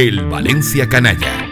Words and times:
El 0.00 0.26
Valencia 0.26 0.88
Canalla. 0.88 1.50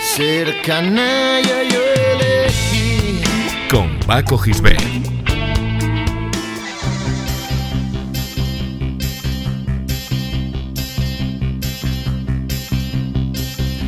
Ser 0.00 0.62
canalla 0.62 1.64
yo 1.68 1.80
elegí. 2.12 3.20
Con 3.68 3.98
Paco 4.06 4.38
Gisbert. 4.38 4.80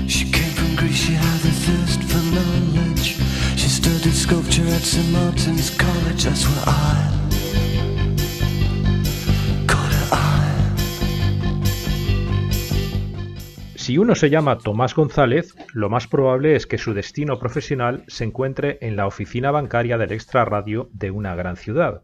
She 0.09 0.25
came 0.33 0.51
from 0.57 0.75
Greece, 0.75 0.97
she 0.97 1.12
had 1.12 1.45
a 1.45 1.53
thirst 1.65 2.03
for 2.03 2.23
knowledge. 2.35 3.19
She 3.55 3.69
studied 3.69 4.15
sculpture 4.15 4.67
at 4.67 4.82
St. 4.82 5.09
Martin's 5.12 5.71
College, 5.71 6.25
that's 6.25 6.45
where 6.49 6.65
I 6.67 7.20
Si 13.90 13.99
uno 13.99 14.14
se 14.14 14.30
llama 14.30 14.58
Tomás 14.58 14.94
González, 14.94 15.53
lo 15.75 15.90
más 15.90 16.07
probable 16.07 16.54
es 16.54 16.68
que 16.68 16.79
su 16.79 16.94
destino 16.94 17.40
profesional 17.40 18.04
se 18.07 18.22
encuentre 18.22 18.79
en 18.82 18.94
la 18.94 19.08
oficina 19.08 19.50
bancaria 19.50 19.98
del 19.98 20.12
extrarradio 20.12 20.89
de 20.93 21.11
una 21.11 21.35
gran 21.35 21.57
ciudad, 21.57 22.03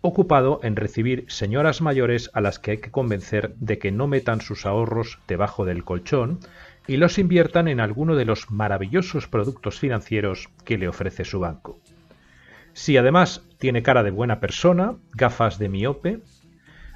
ocupado 0.00 0.60
en 0.62 0.76
recibir 0.76 1.24
señoras 1.26 1.82
mayores 1.82 2.30
a 2.34 2.40
las 2.40 2.60
que 2.60 2.70
hay 2.70 2.78
que 2.78 2.92
convencer 2.92 3.52
de 3.56 3.78
que 3.78 3.90
no 3.90 4.06
metan 4.06 4.42
sus 4.42 4.64
ahorros 4.64 5.18
debajo 5.26 5.64
del 5.64 5.82
colchón 5.82 6.38
y 6.86 6.98
los 6.98 7.18
inviertan 7.18 7.66
en 7.66 7.80
alguno 7.80 8.14
de 8.14 8.26
los 8.26 8.52
maravillosos 8.52 9.26
productos 9.26 9.80
financieros 9.80 10.50
que 10.64 10.78
le 10.78 10.86
ofrece 10.86 11.24
su 11.24 11.40
banco. 11.40 11.80
Si 12.74 12.96
además 12.96 13.42
tiene 13.58 13.82
cara 13.82 14.04
de 14.04 14.12
buena 14.12 14.38
persona, 14.38 14.94
gafas 15.14 15.58
de 15.58 15.68
miope, 15.68 16.20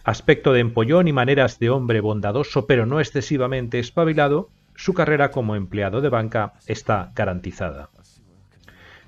aspecto 0.08 0.54
de 0.54 0.60
empollón 0.60 1.06
y 1.06 1.12
maneras 1.12 1.58
de 1.58 1.68
hombre 1.68 2.00
bondadoso 2.00 2.66
pero 2.66 2.86
no 2.86 2.98
excesivamente 2.98 3.78
espabilado, 3.78 4.48
su 4.74 4.94
carrera 4.94 5.30
como 5.30 5.54
empleado 5.54 6.00
de 6.00 6.08
banca 6.08 6.54
está 6.66 7.12
garantizada. 7.14 7.90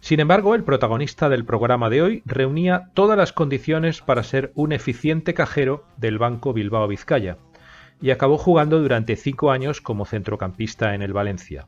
Sin 0.01 0.21
embargo, 0.21 0.55
el 0.55 0.63
protagonista 0.63 1.31
del 1.31 1.47
programa 1.47 1.89
de 1.89 2.03
hoy 2.03 2.23
reunía 2.27 2.91
todas 2.93 3.17
las 3.17 3.33
condiciones 3.33 4.03
para 4.03 4.23
ser 4.23 4.53
un 4.55 4.73
eficiente 4.73 5.33
cajero 5.33 5.85
del 5.97 6.19
Banco 6.19 6.53
Bilbao 6.53 6.87
Vizcaya 6.87 7.39
y 8.03 8.11
acabó 8.11 8.37
jugando 8.37 8.79
durante 8.81 9.17
cinco 9.17 9.51
años 9.51 9.81
como 9.81 10.05
centrocampista 10.05 10.95
en 10.95 11.01
el 11.01 11.15
Valencia. 11.15 11.67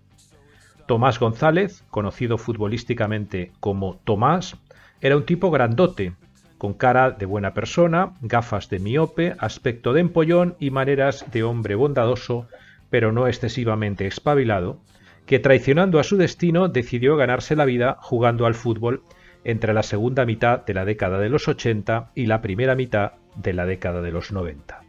Tomás 0.87 1.19
González, 1.19 1.85
conocido 1.89 2.37
futbolísticamente 2.37 3.53
como 3.61 3.99
Tomás, 4.05 4.57
era 5.01 5.17
un 5.17 5.25
tipo 5.25 5.51
grandote, 5.51 6.17
con 6.63 6.75
cara 6.75 7.11
de 7.11 7.27
buena 7.27 7.55
persona, 7.55 8.13
gafas 8.21 8.69
de 8.69 8.79
miope, 8.79 9.35
aspecto 9.41 9.93
de 9.93 10.01
empollón 10.01 10.55
y 10.61 10.71
maneras 10.71 11.25
de 11.33 11.43
hombre 11.43 11.75
bondadoso, 11.75 12.47
pero 12.89 13.11
no 13.11 13.27
excesivamente 13.27 14.07
espabilado, 14.07 14.79
que 15.27 15.41
traicionando 15.41 15.99
a 15.99 16.05
su 16.05 16.17
destino 16.17 16.69
decidió 16.69 17.17
ganarse 17.17 17.57
la 17.57 17.65
vida 17.65 17.97
jugando 18.01 18.47
al 18.47 18.55
fútbol 18.55 19.03
entre 19.43 19.75
la 19.75 19.83
segunda 19.83 20.25
mitad 20.25 20.65
de 20.65 20.75
la 20.75 20.85
década 20.85 21.19
de 21.19 21.31
los 21.31 21.49
80 21.49 22.13
y 22.15 22.27
la 22.27 22.41
primera 22.43 22.77
mitad 22.77 23.15
de 23.35 23.55
la 23.55 23.67
década 23.67 24.01
de 24.01 24.13
los 24.13 24.31
90. 24.31 24.83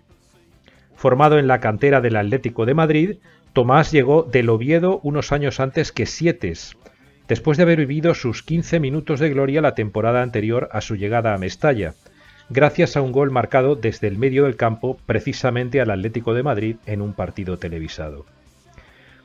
Formado 0.94 1.40
en 1.40 1.48
la 1.48 1.60
cantera 1.60 2.02
del 2.02 2.18
Atlético 2.18 2.68
de 2.68 2.76
Madrid, 2.76 3.18
Tomás 3.52 3.92
llegó 3.92 4.22
del 4.22 4.50
Oviedo 4.50 5.00
unos 5.02 5.32
años 5.32 5.60
antes 5.60 5.92
que 5.92 6.06
Sietes, 6.06 6.78
después 7.28 7.58
de 7.58 7.64
haber 7.64 7.80
vivido 7.80 8.14
sus 8.14 8.44
15 8.44 8.80
minutos 8.80 9.20
de 9.20 9.30
gloria 9.30 9.62
la 9.62 9.76
temporada 9.76 10.22
anterior 10.22 10.70
a 10.72 10.82
su 10.82 10.96
llegada 10.96 11.34
a 11.34 11.38
Mestalla, 11.38 11.94
gracias 12.50 12.98
a 12.98 13.02
un 13.02 13.12
gol 13.12 13.32
marcado 13.32 13.76
desde 13.76 14.08
el 14.08 14.18
medio 14.18 14.44
del 14.44 14.56
campo 14.56 14.98
precisamente 15.06 15.82
al 15.82 15.92
Atlético 15.92 16.34
de 16.34 16.44
Madrid 16.44 16.76
en 16.86 17.02
un 17.02 17.14
partido 17.14 17.58
televisado. 17.58 18.26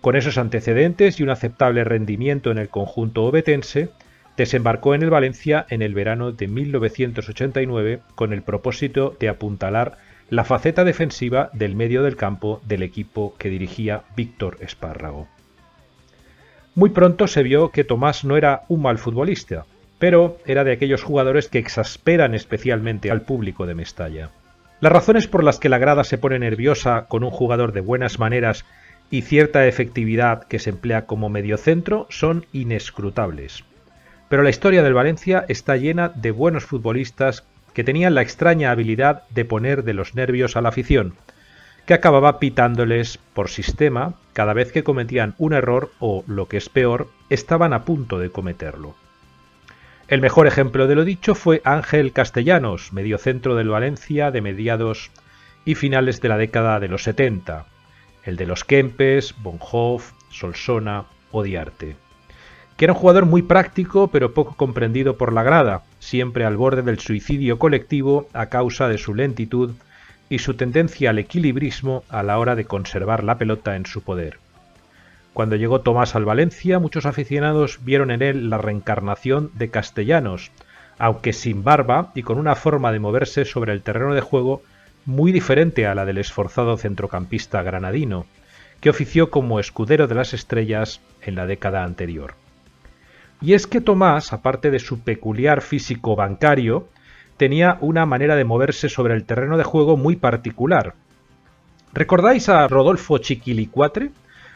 Con 0.01 0.15
esos 0.15 0.39
antecedentes 0.39 1.19
y 1.19 1.25
un 1.25 1.31
aceptable 1.31 1.83
rendimiento 1.85 2.51
en 2.51 2.59
el 2.59 2.69
conjunto 2.69 3.25
obetense, 3.25 3.91
desembarcó 4.37 4.95
en 4.95 5.03
el 5.03 5.11
Valencia 5.11 5.67
en 5.69 5.83
el 5.83 5.95
verano 5.95 6.31
de 6.31 6.47
1989 6.47 8.01
con 8.15 8.33
el 8.33 8.43
propósito 8.43 9.17
de 9.19 9.29
apuntalar 9.29 9.99
la 10.31 10.45
faceta 10.45 10.85
defensiva 10.85 11.51
del 11.53 11.75
medio 11.75 12.03
del 12.05 12.15
campo 12.15 12.61
del 12.65 12.85
equipo 12.85 13.35
que 13.39 13.49
dirigía 13.49 14.05
Víctor 14.15 14.59
Espárrago. 14.61 15.27
Muy 16.79 16.91
pronto 16.91 17.27
se 17.27 17.43
vio 17.43 17.73
que 17.73 17.83
Tomás 17.83 18.25
no 18.25 18.37
era 18.37 18.63
un 18.69 18.83
mal 18.83 18.99
futbolista, 18.99 19.65
pero 19.99 20.39
era 20.47 20.63
de 20.63 20.71
aquellos 20.71 21.03
jugadores 21.03 21.49
que 21.49 21.59
exasperan 21.59 22.37
especialmente 22.37 23.11
al 23.11 23.23
público 23.23 23.67
de 23.67 23.75
Mestalla. 23.75 24.31
Las 24.79 24.93
razones 24.93 25.27
por 25.27 25.43
las 25.43 25.59
que 25.59 25.69
la 25.69 25.79
grada 25.79 26.05
se 26.05 26.19
pone 26.19 26.39
nerviosa 26.39 27.07
con 27.09 27.25
un 27.25 27.33
jugador 27.33 27.73
de 27.73 27.81
buenas 27.81 28.21
maneras 28.21 28.65
y 29.11 29.23
cierta 29.23 29.67
efectividad 29.67 30.45
que 30.45 30.61
se 30.61 30.71
emplea 30.71 31.05
como 31.07 31.29
mediocentro 31.29 32.07
son 32.11 32.47
inescrutables. 32.53 33.65
Pero 34.29 34.45
la 34.45 34.51
historia 34.51 34.85
del 34.85 34.95
Valencia 34.95 35.45
está 35.49 35.77
llena 35.77 36.13
de 36.15 36.31
buenos 36.31 36.65
futbolistas 36.65 37.43
que 37.75 37.83
tenían 37.83 38.15
la 38.15 38.23
extraña 38.23 38.71
habilidad 38.71 39.25
de 39.31 39.45
poner 39.45 39.83
de 39.83 39.95
los 39.95 40.15
nervios 40.15 40.57
a 40.57 40.61
la 40.61 40.69
afición, 40.69 41.15
que 41.89 41.95
acababa 41.95 42.39
pitándoles 42.39 43.19
por 43.33 43.49
sistema 43.49 44.13
cada 44.35 44.53
vez 44.53 44.73
que 44.73 44.85
cometían 44.85 45.35
un 45.39 45.55
error 45.55 45.91
o, 46.01 46.23
lo 46.27 46.47
que 46.47 46.59
es 46.59 46.69
peor, 46.69 47.09
estaban 47.31 47.73
a 47.73 47.87
punto 47.87 48.19
de 48.19 48.29
cometerlo. 48.29 48.95
El 50.07 50.21
mejor 50.21 50.47
ejemplo 50.47 50.87
de 50.87 50.95
lo 50.95 51.07
dicho 51.07 51.35
fue 51.35 51.63
Ángel 51.65 52.13
Castellanos, 52.13 52.93
mediocentro 52.93 53.55
del 53.55 53.71
Valencia 53.71 54.31
de 54.31 54.43
mediados 54.43 55.11
y 55.65 55.77
finales 55.77 56.21
de 56.21 56.29
la 56.29 56.37
década 56.37 56.79
de 56.79 56.89
los 56.89 57.05
70, 57.05 57.65
el 58.23 58.37
de 58.37 58.45
los 58.45 58.65
Kempes, 58.65 59.35
Bonhoff, 59.39 60.13
Solsona 60.29 61.07
o 61.31 61.43
Diarte, 61.43 61.97
que 62.77 62.85
era 62.85 62.93
un 62.93 62.99
jugador 62.99 63.25
muy 63.25 63.41
práctico 63.41 64.09
pero 64.09 64.35
poco 64.35 64.57
comprendido 64.57 65.17
por 65.17 65.33
la 65.33 65.43
grada, 65.43 65.85
siempre 66.01 66.45
al 66.45 66.59
borde 66.59 66.83
del 66.83 66.99
suicidio 66.99 67.59
colectivo 67.59 68.29
a 68.35 68.51
causa 68.51 68.89
de 68.89 68.99
su 68.99 69.15
lentitud 69.15 69.71
y 70.29 70.39
su 70.39 70.55
tendencia 70.55 71.11
al 71.11 71.19
equilibrismo 71.19 72.05
a 72.09 72.23
la 72.23 72.39
hora 72.39 72.55
de 72.55 72.65
conservar 72.65 73.25
la 73.25 73.39
pelota 73.39 73.77
en 73.77 73.87
su 73.87 74.03
poder. 74.03 74.39
Cuando 75.33 75.57
llegó 75.57 75.81
Tomás 75.81 76.15
al 76.15 76.25
Valencia, 76.25 76.79
muchos 76.79 77.07
aficionados 77.07 77.79
vieron 77.85 78.11
en 78.11 78.23
él 78.23 78.51
la 78.51 78.59
reencarnación 78.59 79.51
de 79.55 79.71
Castellanos, 79.71 80.51
aunque 80.99 81.33
sin 81.33 81.63
barba 81.63 82.11
y 82.15 82.23
con 82.23 82.39
una 82.39 82.57
forma 82.57 82.93
de 82.93 82.99
moverse 82.99 83.45
sobre 83.45 83.73
el 83.73 83.83
terreno 83.83 84.15
de 84.15 84.21
juego 84.21 84.63
muy 85.05 85.33
diferente 85.33 85.87
a 85.87 85.95
la 85.95 86.05
del 86.05 86.19
esforzado 86.19 86.77
centrocampista 86.77 87.63
granadino, 87.63 88.27
que 88.81 88.91
ofició 88.91 89.31
como 89.31 89.61
escudero 89.61 90.07
de 90.07 90.15
las 90.15 90.35
estrellas 90.35 91.01
en 91.23 91.35
la 91.35 91.47
década 91.47 91.85
anterior. 91.85 92.35
Y 93.41 93.55
es 93.55 93.67
que 93.67 93.81
Tomás, 93.81 94.33
aparte 94.33 94.71
de 94.71 94.81
su 94.81 95.01
peculiar 95.01 95.63
físico 95.63 96.17
bancario, 96.17 96.89
tenía 97.39 97.79
una 97.81 98.05
manera 98.05 98.37
de 98.37 98.45
moverse 98.45 98.89
sobre 98.89 99.15
el 99.15 99.25
terreno 99.25 99.57
de 99.57 99.65
juego 99.65 99.97
muy 99.97 100.17
particular. 100.17 100.95
¿Recordáis 101.95 102.49
a 102.49 102.67
Rodolfo 102.69 103.17
Chiquilicuatre? 103.19 104.11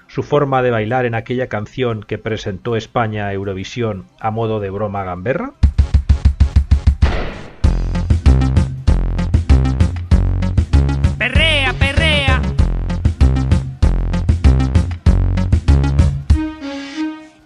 Su 0.08 0.22
forma 0.22 0.60
de 0.62 0.72
bailar 0.72 1.06
en 1.06 1.14
aquella 1.14 1.46
canción 1.46 2.02
que 2.02 2.18
presentó 2.18 2.76
España 2.76 3.28
a 3.28 3.32
Eurovisión 3.32 4.04
a 4.20 4.30
modo 4.30 4.60
de 4.60 4.68
broma 4.68 5.04
gamberra? 5.04 5.52
Perrea, 11.16 11.72
perrea. 11.74 12.42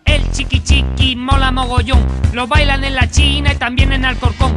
El 0.07 0.31
chiqui 0.33 0.61
chiqui 0.61 1.15
mola 1.15 1.53
mogollón. 1.53 2.05
Lo 2.33 2.47
bailan 2.47 2.83
en 2.85 2.95
la 2.95 3.09
China 3.09 3.53
y 3.53 3.57
también 3.57 3.93
en 3.93 4.07
Alcorcón. 4.07 4.55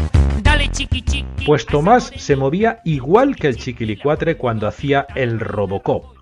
Pues 1.45 1.65
Tomás 1.65 2.11
se 2.15 2.35
movía 2.35 2.81
igual 2.83 3.35
que 3.35 3.47
el 3.47 3.55
Chiquilicuatre 3.55 4.35
cuando 4.35 4.67
hacía 4.67 5.07
el 5.15 5.39
Robocop, 5.39 6.17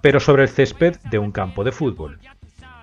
pero 0.00 0.18
sobre 0.18 0.44
el 0.44 0.48
césped 0.48 0.96
de 1.10 1.18
un 1.18 1.30
campo 1.30 1.62
de 1.62 1.70
fútbol. 1.70 2.18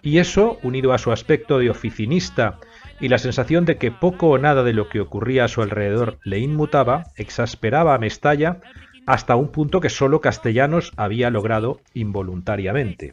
Y 0.02 0.20
eso, 0.20 0.60
unido 0.64 0.94
a 0.94 0.98
su 0.98 1.12
aspecto 1.12 1.60
de 1.60 1.70
oficinista 1.70 2.60
y 3.00 3.08
la 3.10 3.18
sensación 3.18 3.66
de 3.66 3.78
que 3.78 3.92
poco 3.92 4.30
o 4.30 4.38
nada 4.38 4.64
de 4.64 4.74
lo 4.74 4.88
que 4.88 5.00
ocurría 5.00 5.46
a 5.46 5.48
su 5.48 5.62
alrededor 5.62 6.20
le 6.24 6.40
inmutaba, 6.40 7.06
exasperaba 7.16 7.96
a 7.96 7.98
Mestalla 7.98 8.62
hasta 9.06 9.36
un 9.36 9.50
punto 9.50 9.82
que 9.82 9.90
solo 9.90 10.22
Castellanos 10.22 10.94
había 10.96 11.30
logrado 11.32 11.82
involuntariamente. 11.94 13.12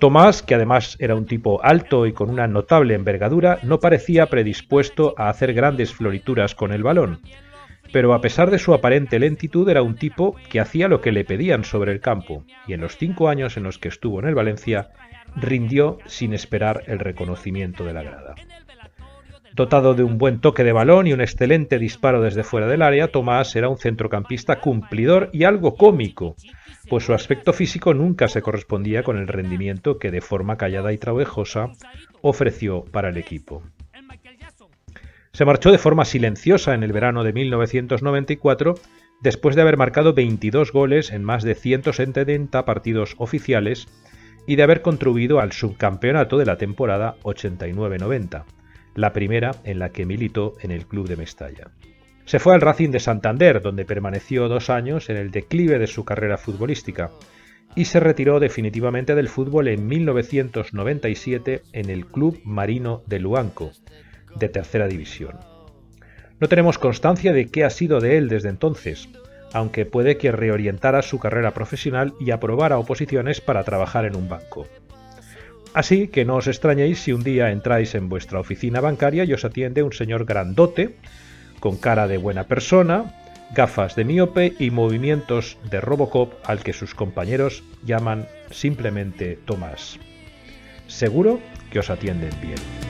Tomás, 0.00 0.42
que 0.42 0.54
además 0.54 0.96
era 0.98 1.14
un 1.14 1.26
tipo 1.26 1.62
alto 1.62 2.06
y 2.06 2.14
con 2.14 2.30
una 2.30 2.46
notable 2.46 2.94
envergadura, 2.94 3.58
no 3.62 3.80
parecía 3.80 4.30
predispuesto 4.30 5.12
a 5.18 5.28
hacer 5.28 5.52
grandes 5.52 5.92
florituras 5.92 6.54
con 6.54 6.72
el 6.72 6.82
balón, 6.82 7.20
pero 7.92 8.14
a 8.14 8.22
pesar 8.22 8.50
de 8.50 8.58
su 8.58 8.72
aparente 8.72 9.18
lentitud 9.18 9.68
era 9.68 9.82
un 9.82 9.96
tipo 9.96 10.36
que 10.48 10.58
hacía 10.58 10.88
lo 10.88 11.02
que 11.02 11.12
le 11.12 11.26
pedían 11.26 11.64
sobre 11.64 11.92
el 11.92 12.00
campo, 12.00 12.46
y 12.66 12.72
en 12.72 12.80
los 12.80 12.96
cinco 12.96 13.28
años 13.28 13.58
en 13.58 13.64
los 13.64 13.78
que 13.78 13.88
estuvo 13.88 14.20
en 14.20 14.26
el 14.26 14.34
Valencia, 14.34 14.88
rindió 15.36 15.98
sin 16.06 16.32
esperar 16.32 16.82
el 16.86 16.98
reconocimiento 16.98 17.84
de 17.84 17.92
la 17.92 18.02
grada. 18.02 18.34
Dotado 19.54 19.94
de 19.94 20.04
un 20.04 20.16
buen 20.16 20.40
toque 20.40 20.62
de 20.62 20.72
balón 20.72 21.06
y 21.06 21.12
un 21.12 21.20
excelente 21.20 21.78
disparo 21.78 22.22
desde 22.22 22.44
fuera 22.44 22.68
del 22.68 22.82
área, 22.82 23.08
Tomás 23.08 23.56
era 23.56 23.68
un 23.68 23.78
centrocampista 23.78 24.60
cumplidor 24.60 25.28
y 25.32 25.44
algo 25.44 25.74
cómico, 25.74 26.36
pues 26.88 27.04
su 27.04 27.14
aspecto 27.14 27.52
físico 27.52 27.92
nunca 27.92 28.28
se 28.28 28.42
correspondía 28.42 29.02
con 29.02 29.18
el 29.18 29.26
rendimiento 29.26 29.98
que 29.98 30.12
de 30.12 30.20
forma 30.20 30.56
callada 30.56 30.92
y 30.92 30.98
trabajosa 30.98 31.72
ofreció 32.22 32.84
para 32.84 33.08
el 33.08 33.16
equipo. 33.16 33.62
Se 35.32 35.44
marchó 35.44 35.72
de 35.72 35.78
forma 35.78 36.04
silenciosa 36.04 36.74
en 36.74 36.82
el 36.82 36.92
verano 36.92 37.24
de 37.24 37.32
1994 37.32 38.74
después 39.20 39.56
de 39.56 39.62
haber 39.62 39.76
marcado 39.76 40.14
22 40.14 40.72
goles 40.72 41.10
en 41.10 41.24
más 41.24 41.42
de 41.42 41.54
170 41.54 42.64
partidos 42.64 43.14
oficiales 43.18 43.88
y 44.46 44.56
de 44.56 44.62
haber 44.62 44.82
contribuido 44.82 45.40
al 45.40 45.52
subcampeonato 45.52 46.38
de 46.38 46.46
la 46.46 46.56
temporada 46.56 47.16
89-90 47.22 48.44
la 48.94 49.12
primera 49.12 49.52
en 49.64 49.78
la 49.78 49.90
que 49.90 50.06
militó 50.06 50.54
en 50.60 50.70
el 50.70 50.86
club 50.86 51.08
de 51.08 51.16
Mestalla. 51.16 51.70
Se 52.24 52.38
fue 52.38 52.54
al 52.54 52.60
Racing 52.60 52.90
de 52.90 53.00
Santander, 53.00 53.60
donde 53.60 53.84
permaneció 53.84 54.48
dos 54.48 54.70
años 54.70 55.10
en 55.10 55.16
el 55.16 55.30
declive 55.30 55.78
de 55.78 55.86
su 55.86 56.04
carrera 56.04 56.38
futbolística, 56.38 57.10
y 57.74 57.86
se 57.86 58.00
retiró 58.00 58.40
definitivamente 58.40 59.14
del 59.14 59.28
fútbol 59.28 59.68
en 59.68 59.86
1997 59.86 61.62
en 61.72 61.90
el 61.90 62.06
Club 62.06 62.40
Marino 62.44 63.02
de 63.06 63.20
Luanco, 63.20 63.72
de 64.36 64.48
tercera 64.48 64.86
división. 64.86 65.38
No 66.40 66.48
tenemos 66.48 66.78
constancia 66.78 67.32
de 67.32 67.48
qué 67.48 67.64
ha 67.64 67.70
sido 67.70 68.00
de 68.00 68.16
él 68.16 68.28
desde 68.28 68.48
entonces, 68.48 69.08
aunque 69.52 69.84
puede 69.84 70.16
que 70.16 70.32
reorientara 70.32 71.02
su 71.02 71.18
carrera 71.18 71.52
profesional 71.52 72.14
y 72.20 72.30
aprobara 72.30 72.78
oposiciones 72.78 73.40
para 73.40 73.64
trabajar 73.64 74.04
en 74.04 74.16
un 74.16 74.28
banco. 74.28 74.66
Así 75.72 76.08
que 76.08 76.24
no 76.24 76.36
os 76.36 76.48
extrañéis 76.48 76.98
si 77.02 77.12
un 77.12 77.22
día 77.22 77.50
entráis 77.50 77.94
en 77.94 78.08
vuestra 78.08 78.40
oficina 78.40 78.80
bancaria 78.80 79.24
y 79.24 79.32
os 79.32 79.44
atiende 79.44 79.82
un 79.82 79.92
señor 79.92 80.24
grandote, 80.24 80.96
con 81.60 81.76
cara 81.76 82.08
de 82.08 82.18
buena 82.18 82.44
persona, 82.44 83.14
gafas 83.54 83.94
de 83.94 84.04
miope 84.04 84.54
y 84.58 84.70
movimientos 84.70 85.58
de 85.70 85.80
Robocop 85.80 86.34
al 86.44 86.62
que 86.62 86.72
sus 86.72 86.94
compañeros 86.94 87.62
llaman 87.84 88.26
simplemente 88.50 89.38
Tomás. 89.44 89.98
Seguro 90.88 91.38
que 91.70 91.78
os 91.78 91.90
atienden 91.90 92.32
bien. 92.40 92.89